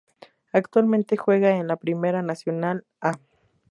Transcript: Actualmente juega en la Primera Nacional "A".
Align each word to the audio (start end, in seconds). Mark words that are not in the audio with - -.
Actualmente 0.51 1.15
juega 1.15 1.55
en 1.57 1.67
la 1.67 1.75
Primera 1.77 2.23
Nacional 2.23 2.87
"A". 3.01 3.19